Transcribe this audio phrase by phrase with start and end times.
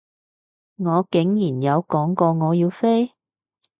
[0.77, 3.11] 我竟然有講過我要飛？